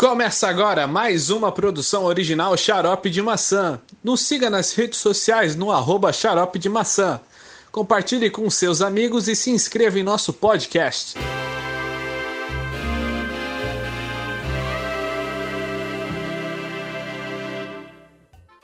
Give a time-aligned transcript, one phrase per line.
[0.00, 3.78] Começa agora mais uma produção original Xarope de Maçã.
[4.02, 7.20] Nos siga nas redes sociais no arroba Xarope de Maçã.
[7.70, 11.18] Compartilhe com seus amigos e se inscreva em nosso podcast.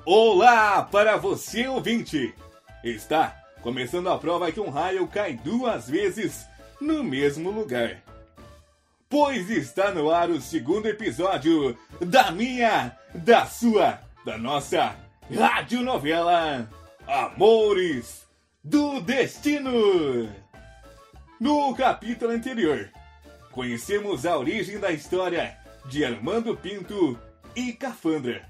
[0.06, 2.34] Olá para você ouvinte!
[2.82, 6.46] Está começando a prova que um raio cai duas vezes
[6.80, 8.05] no mesmo lugar
[9.09, 14.97] pois está no ar o segundo episódio da minha, da sua, da nossa
[15.33, 16.69] radionovela
[17.06, 18.27] Amores
[18.62, 20.28] do Destino.
[21.38, 22.91] No capítulo anterior,
[23.52, 27.19] conhecemos a origem da história de Armando Pinto
[27.55, 28.48] e Cafandra,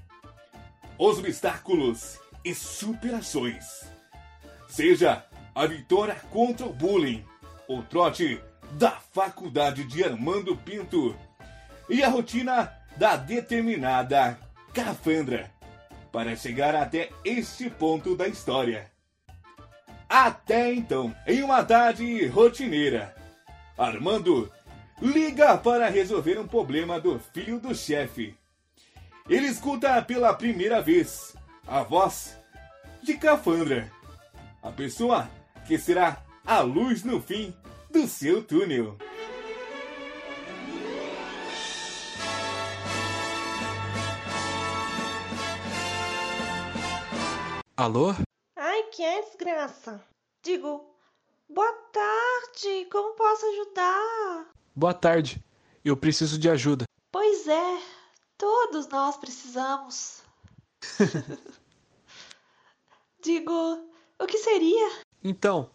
[0.97, 3.85] os obstáculos e superações.
[4.67, 7.23] Seja a vitória contra o bullying,
[7.67, 11.15] o trote da Faculdade de Armando Pinto
[11.89, 14.37] e a rotina da determinada
[14.73, 15.51] Cafandra
[16.11, 18.91] para chegar até este ponto da história.
[20.09, 23.15] Até então, em uma tarde rotineira,
[23.77, 24.51] Armando
[25.01, 28.35] liga para resolver um problema do filho do chefe.
[29.29, 31.35] Ele escuta pela primeira vez
[31.67, 32.37] a voz
[33.03, 33.91] de Cafandra,
[34.63, 35.29] a pessoa
[35.67, 37.53] que será a luz no fim
[37.97, 38.95] do seu túnel.
[47.75, 48.09] Alô?
[48.55, 50.03] Ai, que é desgraça.
[50.43, 50.85] Digo,
[51.49, 54.53] boa tarde, como posso ajudar?
[54.75, 55.43] Boa tarde.
[55.83, 56.85] Eu preciso de ajuda.
[57.11, 57.81] Pois é,
[58.37, 60.21] todos nós precisamos.
[63.23, 65.01] Digo, o que seria?
[65.23, 65.71] Então,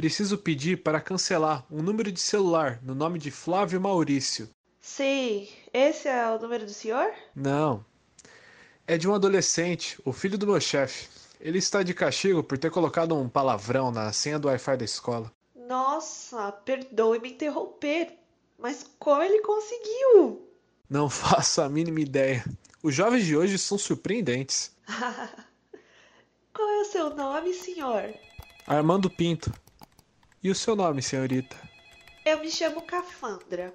[0.00, 4.48] Preciso pedir para cancelar um número de celular no nome de Flávio Maurício.
[4.80, 7.12] Sim, esse é o número do senhor?
[7.34, 7.84] Não.
[8.86, 11.06] É de um adolescente, o filho do meu chefe.
[11.38, 15.30] Ele está de castigo por ter colocado um palavrão na senha do Wi-Fi da escola.
[15.54, 18.18] Nossa, perdoe me interromper,
[18.58, 20.48] mas como ele conseguiu?
[20.88, 22.42] Não faço a mínima ideia.
[22.82, 24.74] Os jovens de hoje são surpreendentes.
[26.54, 28.14] Qual é o seu nome, senhor?
[28.66, 29.52] Armando Pinto.
[30.42, 31.54] E o seu nome, senhorita?
[32.24, 33.74] Eu me chamo Cafandra.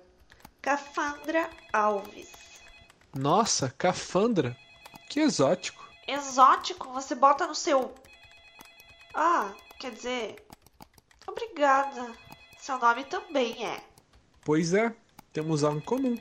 [0.63, 2.31] Cafandra Alves.
[3.13, 4.57] Nossa, Cafandra?
[5.07, 5.87] Que exótico.
[6.07, 6.91] Exótico?
[6.91, 7.93] Você bota no seu.
[9.13, 10.43] Ah, quer dizer.
[11.27, 12.11] Obrigada.
[12.57, 13.83] Seu nome também é.
[14.43, 14.91] Pois é,
[15.31, 16.17] temos algo em comum.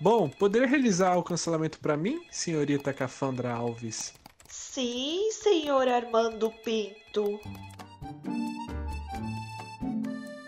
[0.00, 4.14] Bom, poderia realizar o cancelamento para mim, senhorita Cafandra Alves?
[4.48, 7.38] Sim, senhor Armando Pinto.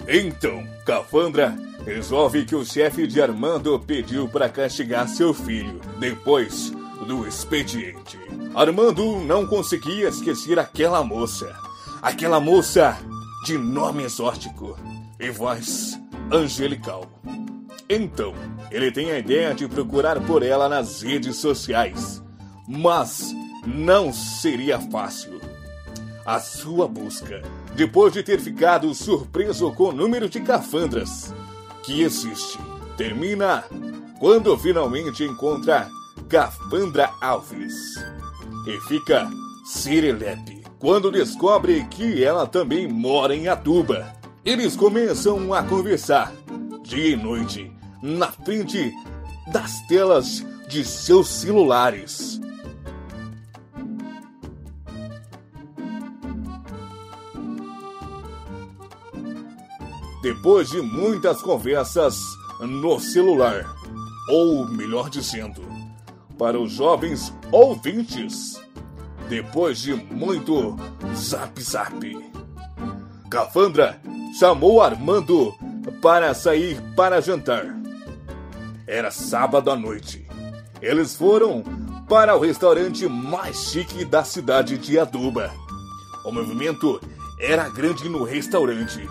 [0.09, 1.55] Então, Cafandra
[1.85, 6.73] resolve que o chefe de Armando pediu para castigar seu filho depois
[7.07, 8.19] do expediente.
[8.55, 11.55] Armando não conseguia esquecer aquela moça.
[12.01, 12.97] Aquela moça
[13.45, 14.79] de nome exótico
[15.21, 16.01] e voz
[16.33, 17.05] angelical.
[17.87, 18.33] Então,
[18.71, 22.23] ele tem a ideia de procurar por ela nas redes sociais.
[22.67, 23.35] Mas
[23.67, 25.38] não seria fácil.
[26.29, 27.41] A sua busca
[27.75, 31.35] depois de ter ficado surpreso com o número de cafandras
[31.83, 32.59] que existe.
[32.99, 33.65] Termina
[34.21, 35.89] quando finalmente encontra
[36.29, 37.73] Cafandra Alves.
[38.67, 39.27] E fica
[39.65, 44.13] serelepe quando descobre que ela também mora em Atuba.
[44.45, 46.35] Eles começam a conversar
[46.83, 47.73] dia e noite
[48.03, 48.93] na frente
[49.51, 52.39] das telas de seus celulares.
[60.29, 63.65] Depois de muitas conversas no celular,
[64.29, 65.63] ou melhor dizendo,
[66.37, 68.63] para os jovens ouvintes,
[69.27, 70.77] depois de muito
[71.17, 72.31] zap zap,
[73.31, 73.99] Cafandra
[74.39, 75.55] chamou Armando
[76.03, 77.65] para sair para jantar.
[78.87, 80.29] Era sábado à noite.
[80.83, 81.65] Eles foram
[82.07, 85.51] para o restaurante mais chique da cidade de Aduba.
[86.23, 87.01] O movimento
[87.41, 89.09] era grande no restaurante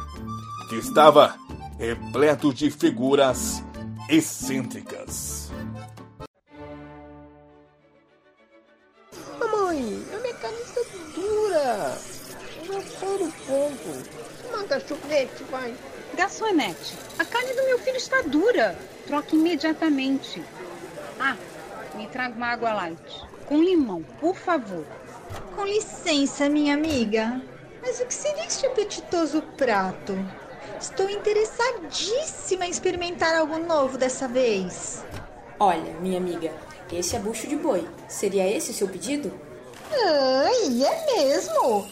[0.68, 1.38] que estava
[1.80, 3.64] repleto de figuras
[4.10, 5.50] excêntricas.
[9.40, 10.82] Mamãe, a minha carne está
[11.16, 11.98] dura.
[12.66, 14.10] Já foi no ponto.
[14.50, 15.74] Uma garçonete, vai.
[16.16, 18.78] Garçonete, a carne do meu filho está dura.
[19.06, 20.44] Troque imediatamente.
[21.20, 21.38] Ah,
[21.96, 23.26] me traga uma água light.
[23.46, 24.86] Com limão, por favor.
[25.56, 27.42] Com licença, minha amiga.
[27.82, 30.14] Mas o que seria este apetitoso prato?
[30.80, 35.04] Estou interessadíssima em experimentar algo novo dessa vez.
[35.60, 36.52] Olha, minha amiga,
[36.92, 37.88] esse é bucho de boi.
[38.08, 39.34] Seria esse o seu pedido?
[39.92, 41.88] Ai, é mesmo?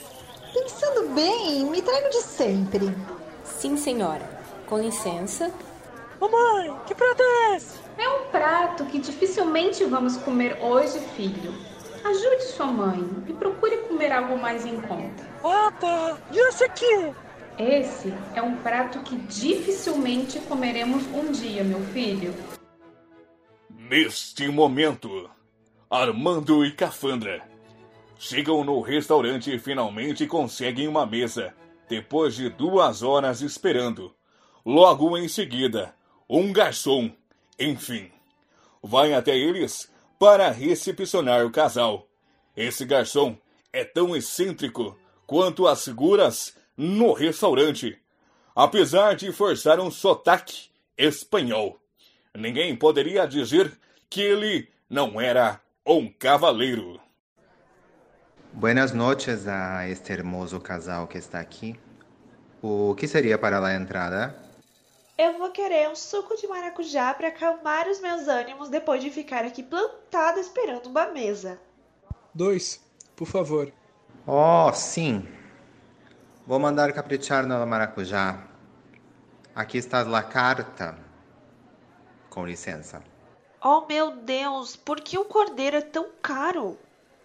[0.53, 2.95] Pensando bem, me trago de sempre.
[3.43, 4.29] Sim, senhora.
[4.67, 5.51] Com licença.
[6.21, 7.79] Mamãe, que prato é esse?
[7.97, 11.53] É um prato que dificilmente vamos comer hoje, filho.
[12.03, 15.23] Ajude sua mãe e procure comer algo mais em conta.
[15.43, 16.17] Ah, tá.
[16.31, 17.15] E esse aqui?
[17.57, 22.33] Esse é um prato que dificilmente comeremos um dia, meu filho.
[23.69, 25.29] Neste momento,
[25.89, 27.47] Armando e Cafandra
[28.17, 31.53] chegam no restaurante e finalmente conseguem uma mesa,
[31.87, 34.13] depois de duas horas esperando.
[34.65, 35.95] Logo em seguida,
[36.29, 37.09] um garçom,
[37.57, 38.11] enfim,
[38.83, 42.05] vai até eles para recepcionar o casal.
[42.55, 43.37] Esse garçom
[43.71, 47.97] é tão excêntrico quanto as figuras no restaurante,
[48.55, 51.79] apesar de forçar um sotaque espanhol.
[52.35, 53.77] Ninguém poderia dizer
[54.09, 56.99] que ele não era um cavaleiro.
[58.51, 61.77] Buenas noches a este hermoso casal que está aqui.
[62.61, 64.35] O que seria para a entrada?
[65.17, 69.45] Eu vou querer um suco de maracujá para acalmar os meus ânimos depois de ficar
[69.45, 71.59] aqui plantada esperando uma mesa.
[72.33, 72.81] Dois,
[73.15, 73.71] por favor.
[74.27, 75.25] Oh, sim.
[76.47, 78.39] Vou mandar caprichar no maracujá.
[79.55, 80.95] Aqui está a carta.
[82.29, 83.01] Com licença.
[83.63, 86.77] Oh meu Deus, por que o cordeiro é tão caro?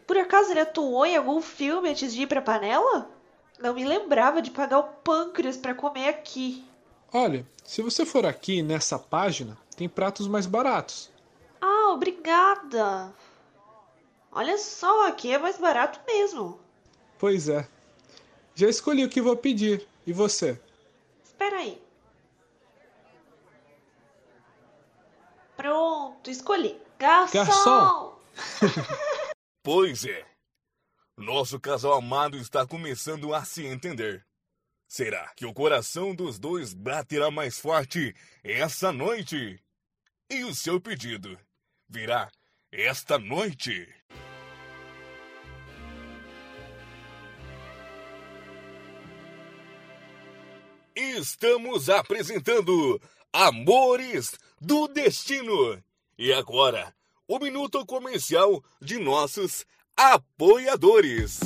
[0.06, 3.11] Por acaso ele atuou em algum filme antes de ir pra panela?
[3.58, 6.64] Não me lembrava de pagar o pâncreas para comer aqui.
[7.12, 11.11] Olha, se você for aqui nessa página, tem pratos mais baratos.
[11.61, 13.12] Ah, obrigada.
[14.32, 16.58] Olha só, aqui é mais barato mesmo.
[17.19, 17.69] Pois é.
[18.55, 19.87] Já escolhi o que vou pedir.
[20.06, 20.61] E você?
[21.25, 21.81] Espera aí.
[25.56, 26.81] Pronto, escolhi.
[26.99, 27.32] Garçom!
[27.32, 28.20] Garçom!
[29.62, 30.26] Pois é.
[31.19, 34.25] Nosso casal amado está começando a se entender.
[34.88, 39.62] Será que o coração dos dois baterá mais forte essa noite?
[40.31, 41.38] E o seu pedido
[41.87, 42.31] virá
[42.73, 43.87] esta noite?
[51.00, 53.00] Estamos apresentando
[53.32, 55.82] Amores do Destino.
[56.19, 56.93] E agora,
[57.26, 59.64] o minuto comercial de nossos
[59.97, 61.41] apoiadores.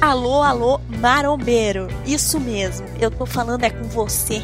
[0.00, 1.86] Alô, alô, marombeiro.
[2.04, 4.42] Isso mesmo, eu tô falando é com você.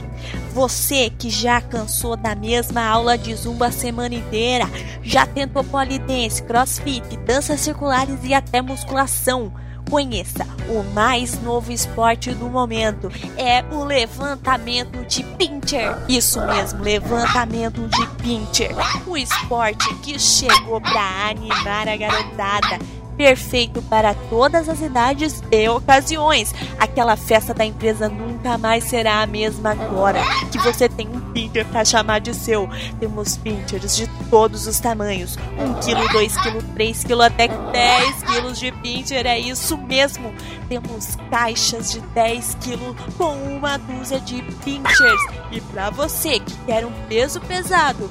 [0.52, 4.66] Você que já cansou da mesma aula de zumba a semana inteira,
[5.02, 9.52] já tentou polidense, crossfit, danças circulares e até musculação.
[9.90, 13.10] Conheça o mais novo esporte do momento.
[13.36, 15.96] É o levantamento de pincher.
[16.08, 18.74] Isso mesmo, levantamento de pincher.
[19.06, 22.78] O esporte que chegou para animar a garotada
[23.22, 26.52] perfeito para todas as idades e ocasiões.
[26.76, 30.20] Aquela festa da empresa nunca mais será a mesma agora
[30.50, 32.68] que você tem um pinter para chamar de seu.
[32.98, 38.52] Temos pinters de todos os tamanhos: 1 kg, 2 kg, 3 kg, até 10 kg
[38.54, 39.24] de pinter.
[39.24, 40.34] É isso mesmo.
[40.68, 45.22] Temos caixas de 10 kg com uma dúzia de pinchers.
[45.52, 48.10] E para você que quer um peso pesado,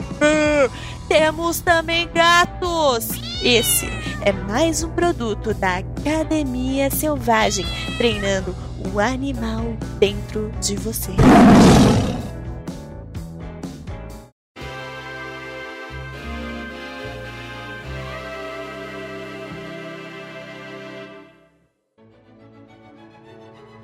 [1.12, 3.10] temos também gatos.
[3.44, 3.86] Esse
[4.24, 7.66] é mais um produto da Academia Selvagem,
[7.97, 8.56] treinando
[8.94, 11.12] o animal dentro de você.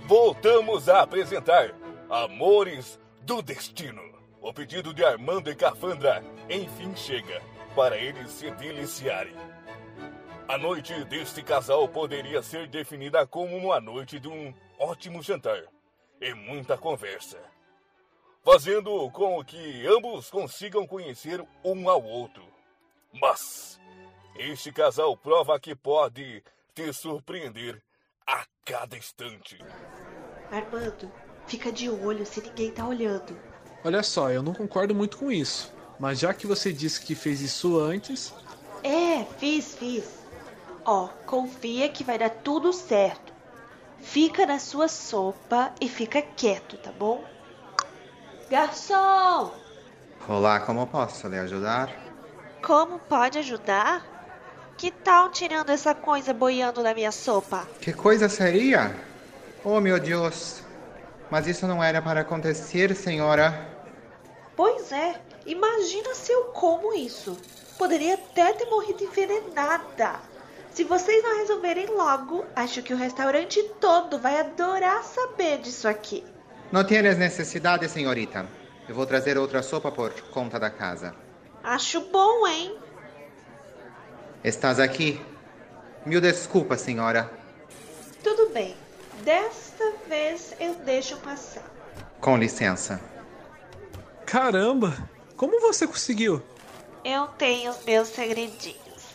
[0.07, 1.73] Voltamos a apresentar
[2.09, 4.06] Amores do Destino.
[4.41, 7.41] O pedido de Armando e Cafandra enfim chega
[7.75, 9.35] para eles se deliciarem.
[10.47, 15.61] A noite deste casal poderia ser definida como uma noite de um ótimo jantar
[16.21, 17.37] e muita conversa,
[18.43, 22.43] fazendo com que ambos consigam conhecer um ao outro.
[23.13, 23.79] Mas
[24.35, 27.81] este casal prova que pode te surpreender
[28.25, 29.57] a cada instante.
[30.51, 31.11] Armando,
[31.45, 33.37] fica de olho se ninguém tá olhando.
[33.83, 35.71] Olha só, eu não concordo muito com isso.
[35.99, 38.33] Mas já que você disse que fez isso antes.
[38.83, 40.03] É, fiz, fiz.
[40.85, 43.33] Ó, confia que vai dar tudo certo.
[43.99, 47.23] Fica na sua sopa e fica quieto, tá bom?
[48.49, 49.51] Garçom!
[50.29, 51.89] Olá, como posso lhe ajudar?
[52.61, 54.05] Como pode ajudar?
[54.77, 57.67] Que tal tirando essa coisa boiando na minha sopa?
[57.81, 58.95] Que coisa seria?
[59.65, 60.66] Oh, meu Deus!
[61.29, 63.67] Mas isso não era para acontecer, senhora.
[64.55, 67.37] Pois é, imagina se eu como isso.
[67.77, 70.19] Poderia até ter morrido envenenada.
[70.71, 76.23] Se vocês não resolverem logo, acho que o restaurante todo vai adorar saber disso aqui.
[76.71, 78.45] Não tienes necessidade, senhorita.
[78.87, 81.15] Eu vou trazer outra sopa por conta da casa.
[81.63, 82.77] Acho bom, hein?
[84.43, 85.19] Estás aqui?
[86.05, 87.29] Mil desculpas, senhora.
[88.23, 88.75] Tudo bem.
[89.23, 91.63] Desta vez eu deixo passar.
[92.21, 93.01] Com licença.
[94.25, 94.93] Caramba!
[95.35, 96.41] Como você conseguiu?
[97.03, 99.13] Eu tenho os meus segredinhos.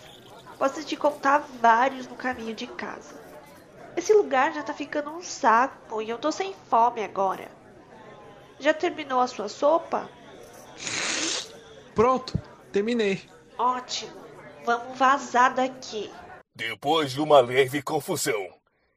[0.58, 3.20] Posso te contar vários no caminho de casa.
[3.96, 7.50] Esse lugar já tá ficando um saco e eu tô sem fome agora.
[8.58, 10.08] Já terminou a sua sopa?
[11.94, 12.38] Pronto,
[12.72, 13.20] terminei.
[13.58, 14.12] Ótimo.
[14.64, 16.10] Vamos vazar daqui.
[16.54, 18.48] Depois de uma leve confusão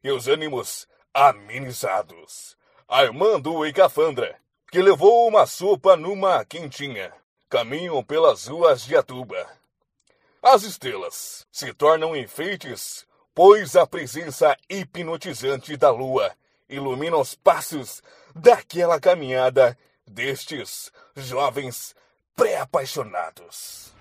[0.02, 4.36] e os ânimos amenizados, Armando e Cafandra,
[4.70, 7.10] que levou uma sopa numa quentinha,
[7.48, 9.48] caminham pelas ruas de Atuba.
[10.42, 16.30] As estrelas se tornam enfeites, pois a presença hipnotizante da lua
[16.68, 18.02] ilumina os passos
[18.34, 19.74] daquela caminhada
[20.06, 21.96] destes jovens
[22.34, 23.94] pré-apaixonados.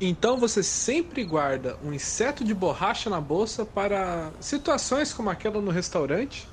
[0.00, 5.72] Então você sempre guarda um inseto de borracha na bolsa para situações como aquela no
[5.72, 6.48] restaurante?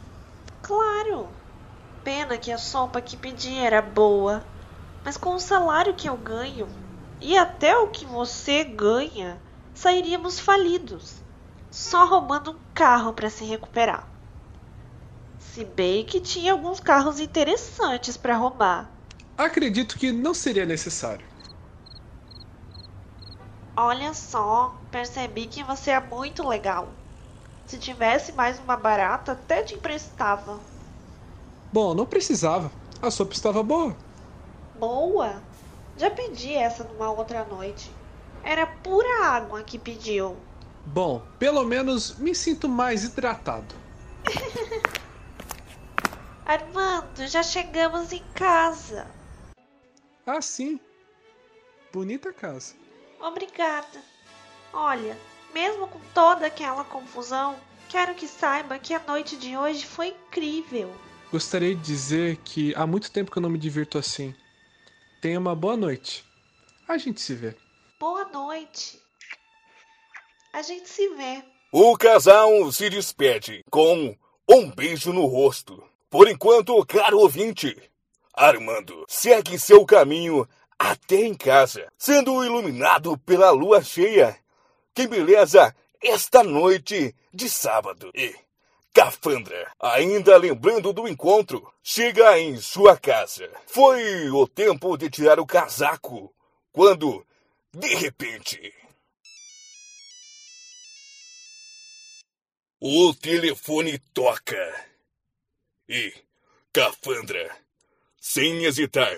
[0.62, 1.30] Claro!
[2.04, 4.44] Pena que a sopa que pedi era boa.
[5.04, 6.68] Mas com o salário que eu ganho
[7.22, 9.40] e até o que você ganha,
[9.76, 11.22] sairíamos falidos,
[11.70, 14.08] só roubando um carro para se recuperar.
[15.38, 18.92] Se bem que tinha alguns carros interessantes para roubar.
[19.38, 21.35] Acredito que não seria necessário.
[23.78, 26.88] Olha só, percebi que você é muito legal.
[27.66, 30.62] Se tivesse mais uma barata, até te emprestava.
[31.74, 32.72] Bom, não precisava.
[33.02, 33.94] A sopa estava boa.
[34.80, 35.42] Boa?
[35.98, 37.92] Já pedi essa numa outra noite.
[38.44, 40.38] Era pura água que pediu.
[40.86, 43.76] Bom, pelo menos me sinto mais hidratado.
[46.46, 49.06] Armando, já chegamos em casa.
[50.26, 50.80] Ah, sim.
[51.92, 52.85] Bonita casa.
[53.20, 54.02] Obrigada.
[54.74, 55.18] Olha,
[55.54, 57.56] mesmo com toda aquela confusão,
[57.90, 60.94] quero que saiba que a noite de hoje foi incrível.
[61.32, 64.36] Gostaria de dizer que há muito tempo que eu não me divirto assim.
[65.22, 66.26] Tenha uma boa noite.
[66.88, 67.56] A gente se vê.
[68.00, 69.02] Boa noite.
[70.54, 71.44] A gente se vê.
[71.72, 74.16] O casal se despede com
[74.48, 75.84] um beijo no rosto.
[76.10, 77.76] Por enquanto, caro ouvinte,
[78.34, 84.38] Armando segue seu caminho até em casa, sendo iluminado pela lua cheia.
[84.94, 88.12] Que beleza esta noite de sábado.
[88.14, 88.36] E
[88.94, 93.50] Cafandra, ainda lembrando do encontro, chega em sua casa.
[93.68, 96.34] Foi o tempo de tirar o casaco,
[96.72, 97.26] quando,
[97.74, 98.74] de repente,
[102.80, 104.86] o telefone toca.
[105.90, 106.14] E
[106.72, 107.54] Cafandra,
[108.20, 109.18] sem hesitar,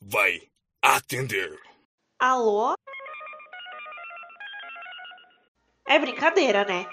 [0.00, 0.48] vai
[0.82, 1.58] atender.
[2.18, 2.74] Alô?
[5.86, 6.86] É brincadeira, né?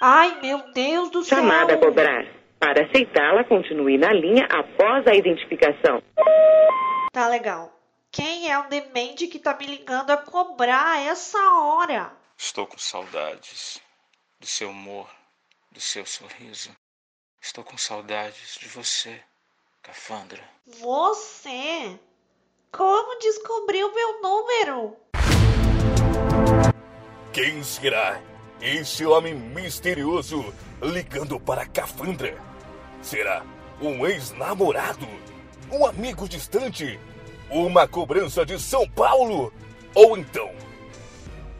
[0.00, 1.38] Ai, meu Deus do céu!
[1.38, 2.24] Chamada a cobrar.
[2.58, 6.02] Para aceitá-la, continue na linha após a identificação.
[7.12, 7.72] Tá legal.
[8.10, 12.12] Quem é o demente que tá me ligando a cobrar a essa hora?
[12.36, 13.80] Estou com saudades
[14.40, 15.08] do seu humor,
[15.70, 16.74] do seu sorriso.
[17.40, 19.22] Estou com saudades de você,
[19.82, 20.42] Cafandra.
[20.66, 21.98] Você?
[22.70, 24.96] Como descobriu meu número?
[27.32, 28.20] Quem será
[28.60, 32.36] esse homem misterioso ligando para Cafandra?
[33.00, 33.42] Será
[33.80, 35.08] um ex-namorado?
[35.72, 37.00] Um amigo distante?
[37.50, 39.50] Uma cobrança de São Paulo?
[39.94, 40.50] Ou então,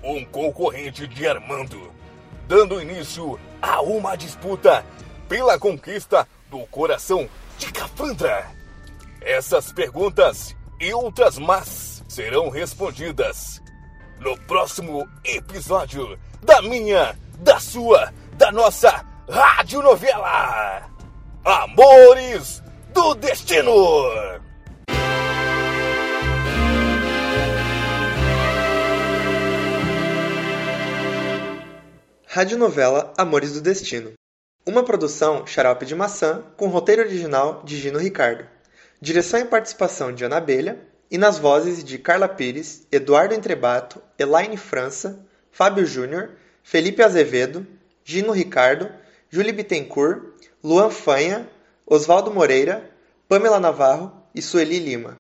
[0.03, 1.91] um concorrente de Armando,
[2.47, 4.85] dando início a uma disputa
[5.27, 8.47] pela conquista do coração de Cafandra?
[9.23, 13.61] Essas perguntas e outras más serão respondidas
[14.21, 20.89] no próximo episódio da minha, da sua, da nossa radionovela
[21.45, 23.73] Amores do Destino.
[32.27, 34.13] Radionovela Amores do Destino.
[34.67, 38.58] Uma produção Xarope de Maçã com roteiro original de Gino Ricardo.
[39.01, 44.57] Direção e participação de Ana Abelha e nas vozes de Carla Pires, Eduardo Entrebato, Elaine
[44.57, 46.31] França, Fábio Júnior,
[46.65, 47.65] Felipe Azevedo,
[48.05, 48.91] Gino Ricardo,
[49.31, 50.21] Julie Bittencourt,
[50.65, 51.49] Luan Fanha,
[51.87, 52.91] Oswaldo Moreira,
[53.29, 55.17] Pamela Navarro e Sueli Lima.